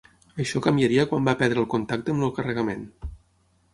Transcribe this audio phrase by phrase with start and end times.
[0.43, 2.85] Això canviaria quan va perdre el contacte amb el carregament.